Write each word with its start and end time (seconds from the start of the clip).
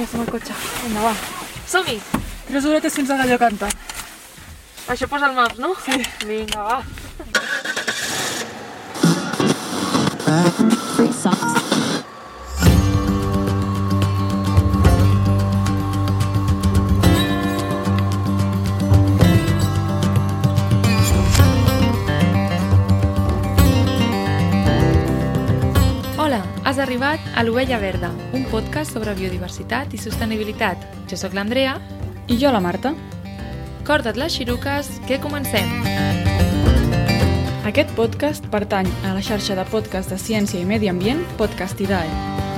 ja 0.00 0.06
som 0.08 0.20
al 0.20 0.30
cotxe. 0.32 0.54
Vinga, 0.84 1.00
va. 1.04 1.14
Som-hi! 1.68 1.98
Tres 2.48 2.64
horetes 2.64 2.94
fins 2.96 3.10
a 3.10 3.18
Gallo 3.20 3.38
Canta. 3.38 3.68
Això 4.90 5.06
posa 5.10 5.28
el 5.28 5.36
maps, 5.36 5.60
no? 5.60 5.74
Sí. 5.84 6.00
Vinga, 6.26 6.62
va. 6.64 6.82
Free 10.96 11.12
socks. 11.12 11.39
Has 26.70 26.78
arribat 26.78 27.18
a 27.34 27.42
l'Ovella 27.42 27.80
Verda, 27.82 28.12
un 28.32 28.44
podcast 28.46 28.94
sobre 28.94 29.10
biodiversitat 29.18 29.90
i 29.90 29.98
sostenibilitat. 29.98 30.84
Jo 31.10 31.16
sóc 31.18 31.34
l'Andrea. 31.34 31.72
I 32.30 32.36
jo, 32.38 32.52
la 32.54 32.60
Marta. 32.62 32.92
Corda't 33.82 34.14
les 34.20 34.36
xiruques, 34.38 34.92
que 35.08 35.18
comencem. 35.18 35.66
Aquest 37.66 37.90
podcast 37.98 38.46
pertany 38.54 38.86
a 39.02 39.16
la 39.16 39.24
xarxa 39.24 39.58
de 39.58 39.66
podcast 39.66 40.14
de 40.14 40.20
ciència 40.22 40.62
i 40.62 40.68
medi 40.68 40.86
ambient 40.92 41.26
Podcastidae. 41.42 42.49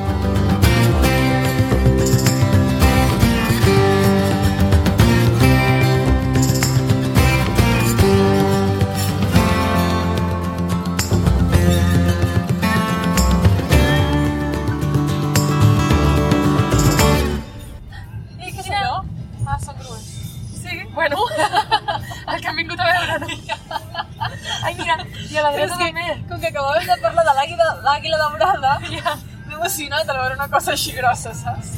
Ai, 24.62 24.74
mira, 24.78 24.96
i 25.30 25.38
a 25.38 25.44
la 25.46 25.52
dreta 25.56 25.78
també. 25.78 26.08
Com 26.28 26.42
que 26.42 26.50
acabàvem 26.52 26.88
de 26.90 26.98
parlar 27.02 27.24
de 27.28 27.34
l'àguila 27.38 27.70
l'àguila 27.86 28.20
daurada, 28.20 28.74
ja. 28.90 29.16
m'he 29.46 29.56
emocionat 29.56 30.12
al 30.12 30.20
veure 30.20 30.36
una 30.38 30.48
cosa 30.52 30.76
així 30.76 30.94
grossa, 30.98 31.34
saps? 31.34 31.72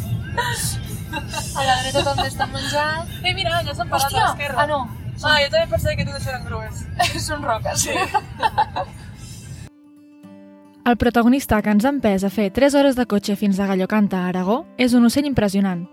A 1.15 1.65
la 1.65 1.79
dreta 1.83 2.03
també 2.11 2.27
estan 2.29 2.53
menjant. 2.53 3.17
Eh, 3.23 3.33
mira, 3.33 3.63
ja 3.65 3.75
s'han 3.77 3.89
parat 3.89 4.13
a 4.13 4.21
l'esquerra. 4.21 4.61
Ah, 4.65 4.69
no. 4.69 4.83
Ah, 5.23 5.39
jo 5.41 5.49
també 5.49 5.67
pensava 5.71 5.97
que 5.97 6.05
totes 6.09 6.27
eren 6.27 6.45
grues. 6.49 6.85
Són 7.23 7.43
roques. 7.47 7.87
Sí. 7.87 7.95
El 10.85 10.99
protagonista 11.01 11.63
que 11.65 11.73
ens 11.73 11.87
ha 11.87 11.93
empès 11.95 12.27
a 12.27 12.29
fer 12.29 12.51
3 12.53 12.75
hores 12.77 12.97
de 12.99 13.07
cotxe 13.09 13.39
fins 13.41 13.57
a 13.57 13.67
Gallocanta, 13.71 14.19
a 14.21 14.29
Aragó, 14.29 14.67
és 14.77 14.93
un 14.93 15.07
ocell 15.09 15.25
impressionant. 15.25 15.87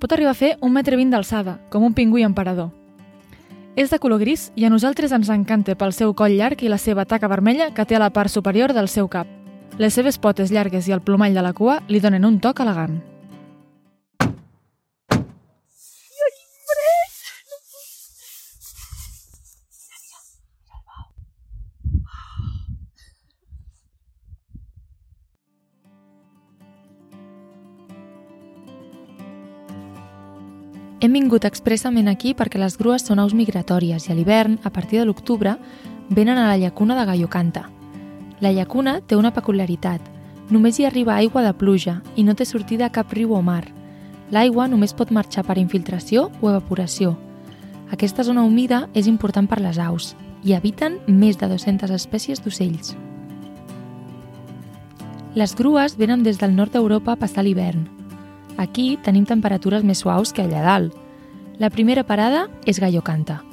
Pot 0.00 0.14
arribar 0.14 0.32
a 0.32 0.38
fer 0.38 0.54
un 0.64 0.72
metre 0.72 0.96
vint 0.96 1.10
d'alçada, 1.12 1.58
com 1.68 1.84
un 1.84 1.92
pingüí 1.92 2.24
emperador. 2.24 2.70
És 3.78 3.92
de 3.94 4.00
color 4.02 4.18
gris 4.18 4.48
i 4.58 4.64
a 4.66 4.68
nosaltres 4.72 5.12
ens 5.14 5.28
encanta 5.30 5.76
pel 5.78 5.92
seu 5.94 6.10
coll 6.18 6.32
llarg 6.34 6.64
i 6.66 6.70
la 6.72 6.80
seva 6.82 7.04
taca 7.06 7.28
vermella 7.30 7.68
que 7.76 7.84
té 7.86 7.94
a 7.94 8.00
la 8.02 8.08
part 8.10 8.32
superior 8.32 8.72
del 8.74 8.88
seu 8.90 9.06
cap. 9.06 9.28
Les 9.78 9.94
seves 9.94 10.18
potes 10.18 10.50
llargues 10.50 10.88
i 10.88 10.96
el 10.96 11.04
plomall 11.06 11.38
de 11.38 11.44
la 11.46 11.52
cua 11.54 11.76
li 11.86 12.00
donen 12.02 12.26
un 12.26 12.40
toc 12.42 12.58
elegant. 12.64 12.96
Hem 31.08 31.14
vingut 31.16 31.46
expressament 31.48 32.10
aquí 32.10 32.34
perquè 32.36 32.58
les 32.60 32.74
grues 32.76 33.06
són 33.08 33.22
aus 33.22 33.32
migratòries 33.32 34.04
i 34.04 34.10
a 34.12 34.14
l'hivern, 34.14 34.58
a 34.60 34.68
partir 34.68 34.98
de 35.00 35.06
l'octubre, 35.08 35.54
venen 36.12 36.36
a 36.36 36.50
la 36.50 36.58
llacuna 36.60 36.98
de 36.98 37.06
Gallocanta. 37.08 37.62
La 38.44 38.52
llacuna 38.52 38.98
té 39.00 39.16
una 39.16 39.30
peculiaritat. 39.32 40.04
Només 40.52 40.76
hi 40.76 40.84
arriba 40.84 41.16
aigua 41.16 41.46
de 41.46 41.54
pluja 41.56 42.02
i 42.14 42.26
no 42.28 42.36
té 42.36 42.44
sortida 42.44 42.84
a 42.84 42.92
cap 42.92 43.16
riu 43.16 43.32
o 43.32 43.40
mar. 43.40 43.64
L'aigua 44.30 44.68
només 44.68 44.92
pot 44.92 45.08
marxar 45.08 45.46
per 45.48 45.56
infiltració 45.56 46.28
o 46.42 46.50
evaporació. 46.52 47.16
Aquesta 47.88 48.20
zona 48.22 48.44
humida 48.44 48.84
és 48.92 49.08
important 49.08 49.48
per 49.48 49.62
les 49.64 49.80
aus. 49.80 50.14
Hi 50.44 50.58
habiten 50.60 51.00
més 51.08 51.40
de 51.40 51.48
200 51.48 51.88
espècies 52.02 52.44
d'ocells. 52.44 52.98
Les 55.34 55.56
grues 55.56 55.96
venen 55.96 56.20
des 56.20 56.36
del 56.36 56.52
nord 56.52 56.76
d'Europa 56.76 57.16
a 57.16 57.24
passar 57.24 57.48
l'hivern. 57.48 57.97
Aquí 58.58 58.98
tenim 59.06 59.22
temperatures 59.24 59.84
més 59.86 60.02
suaus 60.02 60.34
que 60.34 60.42
allà 60.42 60.64
dalt. 60.66 60.94
La 61.62 61.70
primera 61.70 62.02
parada 62.02 62.48
és 62.66 62.80
Gallocanta. 62.82 63.44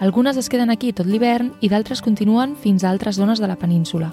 Algunes 0.00 0.38
es 0.40 0.48
queden 0.48 0.72
aquí 0.72 0.92
tot 0.92 1.06
l'hivern 1.06 1.52
i 1.60 1.68
d'altres 1.68 2.00
continuen 2.02 2.56
fins 2.56 2.82
a 2.82 2.90
altres 2.90 3.20
zones 3.20 3.38
de 3.40 3.48
la 3.48 3.58
península. 3.60 4.10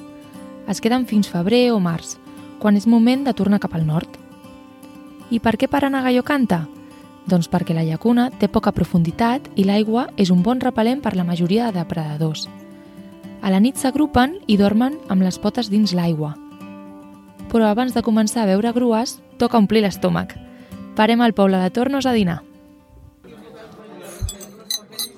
Es 0.67 0.83
queden 0.83 1.07
fins 1.07 1.31
febrer 1.31 1.71
o 1.71 1.79
març, 1.79 2.17
quan 2.59 2.75
és 2.75 2.85
moment 2.85 3.23
de 3.23 3.33
tornar 3.33 3.61
cap 3.63 3.73
al 3.79 3.87
nord. 3.87 4.19
I 5.31 5.39
per 5.39 5.55
què 5.55 5.71
paren 5.71 5.95
a 5.95 6.03
Gallocanta? 6.03 6.65
Doncs 7.31 7.47
perquè 7.47 7.73
la 7.73 7.87
llacuna 7.87 8.27
té 8.35 8.49
poca 8.51 8.73
profunditat 8.75 9.47
i 9.55 9.63
l'aigua 9.63 10.09
és 10.17 10.31
un 10.35 10.43
bon 10.43 10.59
repel·lent 10.59 11.01
per 11.01 11.15
la 11.15 11.23
majoria 11.23 11.71
de 11.71 11.79
depredadors. 11.79 12.49
A 13.41 13.49
la 13.49 13.59
nit 13.63 13.79
s'agrupen 13.79 14.35
i 14.47 14.57
dormen 14.59 14.99
amb 15.07 15.23
les 15.23 15.39
potes 15.39 15.71
dins 15.71 15.95
l'aigua. 15.95 16.35
Però 17.49 17.71
abans 17.71 17.95
de 17.95 18.03
començar 18.03 18.43
a 18.43 18.51
veure 18.51 18.73
grues, 18.75 19.19
toca 19.41 19.57
omplir 19.59 19.81
l'estómac. 19.83 20.37
Parem 20.95 21.21
al 21.25 21.33
poble 21.33 21.57
de 21.61 21.69
Tornos 21.73 22.05
a 22.05 22.13
dinar. 22.13 22.39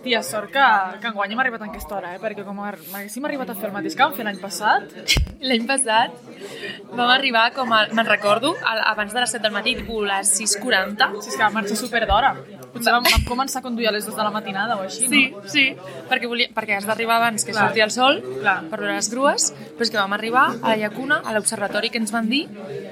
Tia, 0.03 0.19
sort 0.22 0.51
que, 0.51 0.63
que 1.00 1.07
enguany 1.07 1.31
hem 1.31 1.39
arribat 1.39 1.61
en 1.63 1.69
aquesta 1.72 1.95
hora, 1.95 2.09
eh? 2.16 2.19
Perquè 2.19 2.44
com 2.44 2.57
ar- 2.59 2.75
haguéssim 2.75 3.23
arribat 3.23 3.53
a 3.53 3.56
fer 3.56 3.69
el 3.69 3.75
mateix 3.78 3.94
que 3.95 4.03
vam 4.03 4.16
fer 4.17 4.25
l'any 4.28 4.39
passat, 4.41 4.89
L'any 5.47 5.63
passat 5.67 6.17
vam 6.91 7.07
arribar, 7.13 7.45
com 7.56 7.72
me'n 7.72 8.07
recordo, 8.09 8.51
a, 8.67 8.73
abans 8.91 9.16
de 9.16 9.23
les 9.23 9.31
7 9.38 9.44
del 9.47 9.56
matí, 9.56 9.78
tipus 9.79 10.03
les 10.09 10.34
6.40. 10.41 11.07
si 11.23 11.31
és 11.31 11.38
que 11.38 11.44
vam 11.45 11.55
marxar 11.55 11.79
super 11.79 12.03
d'hora. 12.09 12.34
Potser 12.73 12.91
vam, 12.91 13.03
vam 13.06 13.23
començar 13.28 13.59
a 13.59 13.61
conduir 13.61 13.88
a 13.88 13.91
les 13.94 14.06
2 14.07 14.16
de 14.17 14.23
la 14.25 14.31
matinada 14.34 14.75
o 14.78 14.81
així, 14.81 15.06
Sí, 15.07 15.29
no? 15.29 15.41
sí, 15.47 15.75
perquè, 16.09 16.28
volia, 16.28 16.47
perquè 16.56 16.78
has 16.79 16.88
d'arribar 16.89 17.17
abans 17.22 17.45
que 17.45 17.51
Clar. 17.53 17.67
sortia 17.67 17.84
el 17.85 17.91
sol 17.91 18.22
Clar. 18.41 18.63
per 18.69 18.79
veure 18.79 18.95
les 18.95 19.09
grues, 19.13 19.51
però 19.78 19.81
és 19.85 19.91
que 19.94 19.97
vam 19.97 20.13
arribar 20.13 20.47
a 20.61 20.69
la 20.73 20.78
llacuna, 20.81 21.22
a 21.23 21.34
l'observatori 21.35 21.91
que 21.94 22.00
ens 22.01 22.11
van 22.11 22.29
dir, 22.29 22.47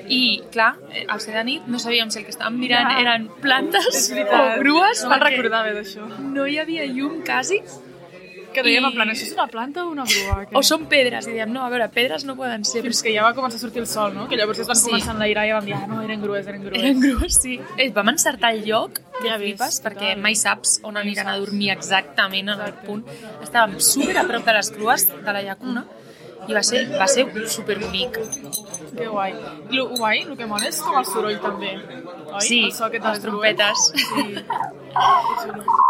i 0.08 0.44
clar, 0.52 0.76
eh, 0.94 1.06
al 1.10 1.20
ser 1.20 1.34
de 1.34 1.44
nit 1.44 1.66
no 1.68 1.80
sabíem 1.80 2.12
si 2.12 2.20
el 2.20 2.26
que 2.26 2.32
estàvem 2.32 2.60
mirant 2.60 2.92
Ja. 2.92 3.00
eren 3.02 3.30
plantes 3.42 4.12
o 4.12 4.60
grues, 4.60 5.04
No 5.04 5.10
me'n 5.10 5.22
recordava 5.22 5.74
d'això. 5.74 6.06
no 6.20 6.46
hi 6.48 6.60
havia 6.60 6.86
llum 6.86 7.24
quasi, 7.26 7.62
Que 8.54 8.64
dèiem, 8.64 8.84
I- 8.84 8.88
en 8.90 8.94
plan, 8.94 9.10
això 9.10 9.24
és 9.28 9.34
una 9.34 9.46
planta 9.48 9.86
o 9.86 9.92
una 9.92 10.04
grua? 10.04 10.46
Que... 10.46 10.56
o 10.58 10.62
són 10.64 10.86
pedres, 10.92 11.28
i 11.28 11.32
dèiem, 11.38 11.52
no, 11.54 11.62
a 11.64 11.70
veure, 11.72 11.88
pedres 11.94 12.26
no 12.28 12.36
poden 12.36 12.66
ser, 12.68 12.82
Fins 12.84 13.02
que 13.06 13.14
ja 13.16 13.24
va 13.24 13.34
començar 13.38 13.56
a 13.56 13.64
sortir 13.64 13.80
el 13.84 13.88
sol, 13.88 14.14
no? 14.16 14.28
Que 14.28 14.36
llavors 14.36 14.60
es 14.60 14.68
van 14.68 14.76
Sí. 14.76 14.90
començar 14.90 15.14
a 15.14 15.16
enlairar 15.16 15.46
i 15.48 15.54
vam 15.54 15.66
dir, 15.66 15.74
ah, 15.78 15.86
no, 15.88 16.02
eren 16.02 16.22
grues, 16.22 16.48
eren 16.48 16.64
grues. 16.66 16.82
Eren 16.82 17.00
grues, 17.00 17.38
sí. 17.42 17.60
Eh, 17.78 17.90
vam 17.96 18.10
encertar 18.10 18.54
el 18.54 18.66
lloc, 18.66 19.00
que 19.22 19.28
Ja 19.30 19.36
ja 19.36 19.38
flipes, 19.40 19.80
perquè 19.84 20.16
mai 20.18 20.36
saps 20.36 20.80
on 20.84 20.98
aniran 20.98 21.28
a 21.30 21.38
dormir 21.38 21.72
exactament 21.72 22.50
en 22.50 22.60
el 22.60 22.74
punt. 22.86 23.06
Estàvem 23.42 23.80
super 23.80 24.18
a 24.18 24.24
prop 24.28 24.44
de 24.46 24.54
les 24.54 24.72
grues 24.72 25.08
de 25.08 25.32
la 25.34 25.42
llacuna 25.44 25.86
i 26.50 26.54
va 26.54 26.64
ser, 26.64 26.88
va 26.98 27.08
ser 27.08 27.28
superbonic. 27.48 28.18
Que 28.98 29.08
guai. 29.08 29.34
Lo 29.70 29.88
guai, 29.90 30.24
el 30.24 30.36
que 30.36 30.46
mola 30.46 30.68
és 30.68 30.82
com 30.82 30.98
el 30.98 31.06
soroll 31.06 31.40
també, 31.40 31.78
oi? 32.34 32.42
Sí, 32.42 32.64
el 32.66 32.74
so 32.74 32.90
de 32.90 33.00
les 33.00 33.22
trompetes. 33.22 33.92
Sí. 33.96 34.36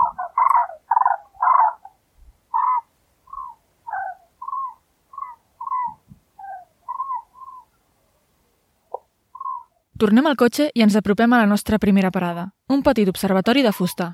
Tornem 10.02 10.26
al 10.26 10.34
cotxe 10.34 10.72
i 10.74 10.82
ens 10.82 10.96
apropem 10.98 11.30
a 11.36 11.38
la 11.44 11.46
nostra 11.46 11.78
primera 11.78 12.09
parada, 12.09 12.48
un 12.74 12.80
petit 12.82 13.09
observatori 13.12 13.62
de 13.62 13.70
fusta. 13.70 14.08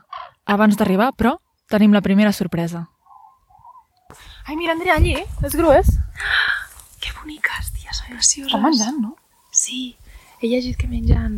Abans 0.44 0.75
d'arribar, 0.75 1.13
però, 1.16 1.38
tenim 1.72 1.94
la 1.95 2.01
primera 2.04 2.34
sorpresa. 2.36 2.81
Ai, 4.44 4.57
mira, 4.60 4.74
Andrea, 4.74 4.98
allí, 5.00 5.16
les 5.42 5.56
grues. 5.56 5.88
Que 7.00 7.13
boniques, 7.22 7.69
tia, 7.78 7.94
són 7.95 8.18
precioses. 8.18 8.50
Estan 8.50 8.63
menjant, 8.66 8.98
no? 9.00 9.13
Sí, 9.54 9.95
he 10.42 10.50
llegit 10.51 10.75
que 10.81 10.89
mengen 10.92 11.38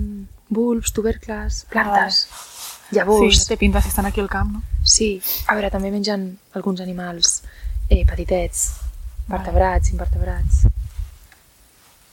bulbs, 0.49 0.93
tubercles, 0.97 1.65
plantes, 1.69 2.23
Sí, 2.31 2.95
llavors. 2.95 3.43
no 3.43 3.49
té 3.51 3.57
pinta 3.59 3.83
si 3.85 3.91
estan 3.93 4.07
aquí 4.09 4.23
al 4.23 4.31
camp, 4.33 4.55
no? 4.55 4.63
Sí, 4.81 5.11
a 5.45 5.53
veure, 5.53 5.69
també 5.69 5.91
mengen 5.93 6.39
alguns 6.57 6.81
animals 6.81 7.43
eh, 7.89 8.01
petitets, 8.07 8.79
vertebrats, 9.27 9.91
invertebrats. 9.93 10.63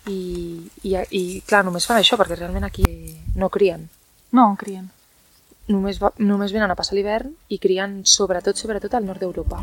I, 0.06 0.62
i, 0.86 0.94
I, 0.94 1.22
clar, 1.46 1.64
només 1.66 1.86
fan 1.86 1.98
això, 1.98 2.18
perquè 2.18 2.38
realment 2.38 2.66
aquí 2.66 2.86
no 3.34 3.50
crien. 3.50 3.88
No, 4.32 4.52
crien. 4.58 4.88
Només, 5.66 5.98
va, 5.98 6.12
només 6.22 6.52
venen 6.54 6.70
a 6.70 6.78
passar 6.78 6.94
l'hivern 6.94 7.32
i 7.50 7.58
crien 7.58 8.00
sobretot, 8.06 8.58
sobretot 8.58 8.94
al 8.94 9.06
nord 9.06 9.22
d'Europa. 9.22 9.62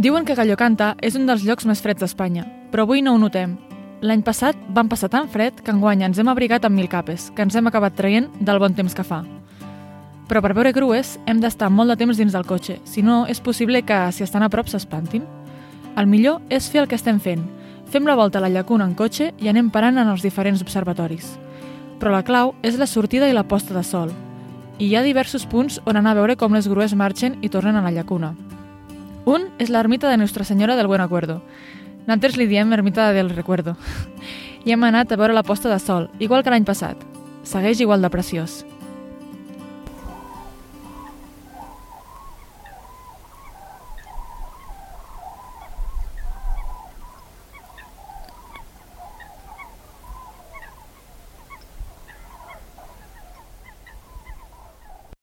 Diuen 0.00 0.24
que 0.24 0.36
Gallocanta 0.38 0.94
és 1.04 1.16
un 1.18 1.26
dels 1.28 1.42
llocs 1.44 1.66
més 1.68 1.82
freds 1.84 2.00
d'Espanya, 2.00 2.46
però 2.72 2.86
avui 2.86 3.02
no 3.04 3.12
ho 3.12 3.20
notem. 3.20 3.58
L'any 4.00 4.22
passat 4.24 4.56
vam 4.72 4.88
passar 4.88 5.10
tan 5.12 5.28
fred 5.28 5.58
que 5.60 5.74
enguany 5.74 6.06
ens 6.06 6.16
hem 6.16 6.30
abrigat 6.32 6.64
amb 6.64 6.78
mil 6.78 6.88
capes, 6.88 7.28
que 7.36 7.44
ens 7.44 7.58
hem 7.58 7.68
acabat 7.68 7.98
traient 7.98 8.30
del 8.40 8.62
bon 8.62 8.72
temps 8.72 8.96
que 8.96 9.04
fa. 9.04 9.20
Però 10.30 10.40
per 10.40 10.54
veure 10.56 10.72
grues 10.72 11.18
hem 11.28 11.42
d'estar 11.42 11.68
molt 11.68 11.92
de 11.92 11.98
temps 12.00 12.16
dins 12.16 12.32
del 12.32 12.48
cotxe, 12.48 12.78
si 12.88 13.04
no 13.04 13.26
és 13.28 13.44
possible 13.44 13.82
que, 13.84 13.98
si 14.16 14.24
estan 14.24 14.46
a 14.46 14.48
prop, 14.48 14.72
s'espantin. 14.72 15.26
El 16.00 16.08
millor 16.08 16.40
és 16.48 16.70
fer 16.72 16.80
el 16.80 16.88
que 16.88 16.96
estem 16.96 17.20
fent. 17.20 17.44
Fem 17.90 18.06
la 18.06 18.14
volta 18.14 18.38
a 18.38 18.40
la 18.40 18.48
llacuna 18.48 18.84
en 18.86 18.92
cotxe 18.94 19.32
i 19.42 19.48
anem 19.50 19.66
parant 19.74 19.96
en 19.98 20.06
els 20.12 20.22
diferents 20.22 20.60
observatoris. 20.62 21.32
Però 21.98 22.12
la 22.14 22.22
clau 22.22 22.52
és 22.62 22.78
la 22.78 22.86
sortida 22.86 23.26
i 23.26 23.34
la 23.34 23.48
posta 23.50 23.74
de 23.74 23.82
sol. 23.82 24.12
I 24.78 24.86
hi 24.86 24.94
ha 24.94 25.02
diversos 25.02 25.42
punts 25.50 25.80
on 25.90 25.98
anar 25.98 26.12
a 26.14 26.20
veure 26.20 26.36
com 26.38 26.54
les 26.54 26.68
grues 26.70 26.94
marxen 26.94 27.34
i 27.42 27.50
tornen 27.50 27.74
a 27.74 27.82
la 27.82 27.90
llacuna. 27.90 28.36
Un 29.26 29.50
és 29.58 29.74
l'ermita 29.74 30.08
de 30.08 30.20
Nostra 30.22 30.46
Senyora 30.46 30.76
del 30.78 30.86
Buen 30.86 31.02
Acuerdo. 31.02 31.40
Nosaltres 32.06 32.38
li 32.38 32.46
diem 32.46 32.72
ermita 32.72 33.10
del 33.12 33.34
Recuerdo. 33.34 33.74
I 34.64 34.70
hem 34.70 34.86
anat 34.86 35.10
a 35.10 35.18
veure 35.18 35.34
la 35.34 35.42
posta 35.42 35.68
de 35.68 35.82
sol, 35.82 36.08
igual 36.20 36.46
que 36.46 36.54
l'any 36.54 36.64
passat. 36.64 36.96
Segueix 37.42 37.82
igual 37.82 38.06
de 38.06 38.10
preciós. 38.14 38.62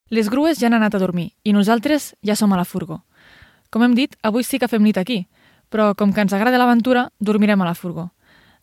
Les 0.09 0.29
grues 0.31 0.59
ja 0.59 0.69
han 0.69 0.77
anat 0.77 0.95
a 0.95 1.01
dormir 1.01 1.33
i 1.43 1.53
nosaltres 1.53 2.13
ja 2.23 2.35
som 2.35 2.53
a 2.53 2.59
la 2.59 2.65
furgó. 2.65 3.01
Com 3.69 3.83
hem 3.83 3.95
dit, 3.95 4.15
avui 4.23 4.45
sí 4.47 4.59
que 4.59 4.69
fem 4.71 4.83
nit 4.83 4.97
aquí, 4.97 5.25
però 5.69 5.93
com 5.95 6.13
que 6.13 6.23
ens 6.23 6.33
agrada 6.33 6.57
l'aventura, 6.57 7.09
dormirem 7.19 7.61
a 7.61 7.67
la 7.67 7.75
furgó. 7.75 8.09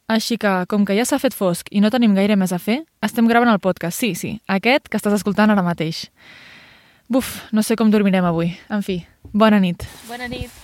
Així 0.08 0.36
que, 0.36 0.52
com 0.68 0.84
que 0.84 0.96
ja 0.96 1.04
s'ha 1.08 1.20
fet 1.20 1.36
fosc 1.36 1.68
i 1.72 1.80
no 1.80 1.92
tenim 1.92 2.16
gaire 2.16 2.36
més 2.36 2.52
a 2.52 2.60
fer, 2.60 2.82
estem 3.04 3.28
gravant 3.28 3.52
el 3.52 3.60
podcast, 3.60 4.00
sí, 4.00 4.14
sí, 4.14 4.34
aquest 4.48 4.88
que 4.88 5.00
estàs 5.00 5.16
escoltant 5.16 5.52
ara 5.52 5.64
mateix. 5.64 6.08
Buf, 7.08 7.42
no 7.52 7.62
sé 7.62 7.76
com 7.76 7.92
dormirem 7.92 8.24
avui. 8.24 8.54
En 8.72 8.84
fi, 8.84 9.02
bona 9.32 9.60
nit. 9.60 9.84
Bona 10.08 10.28
nit. 10.28 10.63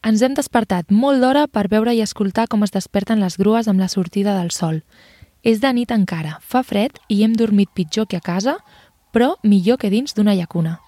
Ens 0.00 0.22
hem 0.24 0.32
despertat 0.32 0.88
molt 0.96 1.20
d'hora 1.20 1.42
per 1.44 1.66
veure 1.68 1.92
i 1.92 1.98
escoltar 2.00 2.46
com 2.48 2.62
es 2.64 2.72
desperten 2.72 3.20
les 3.20 3.36
grues 3.36 3.66
amb 3.68 3.82
la 3.82 3.88
sortida 3.92 4.32
del 4.38 4.48
sol. 4.48 4.80
És 5.44 5.60
de 5.60 5.72
nit 5.76 5.92
encara, 5.92 6.38
fa 6.40 6.62
fred 6.64 6.96
i 7.12 7.20
hem 7.20 7.34
dormit 7.36 7.68
pitjor 7.76 8.08
que 8.08 8.16
a 8.16 8.24
casa, 8.24 8.56
però 9.12 9.34
millor 9.44 9.76
que 9.76 9.92
dins 9.92 10.16
d'una 10.16 10.32
llacuna. 10.34 10.78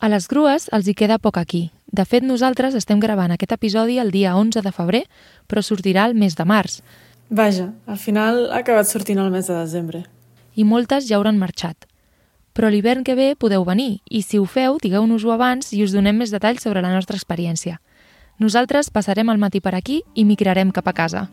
A 0.00 0.08
les 0.08 0.28
grues 0.32 0.70
els 0.72 0.88
hi 0.88 0.96
queda 0.96 1.20
poc 1.20 1.36
aquí. 1.36 1.66
De 1.96 2.04
fet, 2.04 2.24
nosaltres 2.26 2.74
estem 2.76 3.00
gravant 3.00 3.32
aquest 3.32 3.54
episodi 3.56 3.98
el 4.02 4.10
dia 4.12 4.34
11 4.36 4.62
de 4.64 4.72
febrer, 4.74 5.04
però 5.48 5.62
sortirà 5.64 6.04
el 6.10 6.16
mes 6.18 6.36
de 6.36 6.44
març, 6.44 6.80
Vaja, 7.28 7.72
al 7.86 7.98
final 7.98 8.52
ha 8.52 8.60
acabat 8.60 8.86
sortint 8.86 9.18
el 9.18 9.32
mes 9.34 9.48
de 9.48 9.54
desembre. 9.54 10.04
i 10.54 10.64
moltes 10.64 11.08
ja 11.08 11.16
hauran 11.16 11.38
marxat. 11.38 11.86
Però 12.54 12.70
l'hivern 12.70 13.02
que 13.04 13.14
ve 13.14 13.34
podeu 13.36 13.64
venir, 13.64 14.00
i 14.08 14.22
si 14.22 14.38
ho 14.38 14.46
feu, 14.46 14.78
digueu-nos-ho 14.80 15.32
abans 15.32 15.72
i 15.72 15.82
us 15.84 15.92
donem 15.92 16.16
més 16.16 16.30
detalls 16.30 16.62
sobre 16.62 16.80
la 16.80 16.92
nostra 16.94 17.16
experiència. 17.16 17.80
Nosaltres 18.38 18.88
passarem 18.90 19.28
el 19.28 19.38
matí 19.38 19.60
per 19.60 19.74
aquí 19.74 20.02
i 20.14 20.24
migrarem 20.24 20.70
cap 20.70 20.88
a 20.88 20.94
casa. 20.94 21.28